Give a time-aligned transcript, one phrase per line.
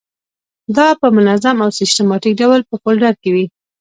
[0.77, 3.45] دا په منظم او سیستماتیک ډول په فولډر کې وي.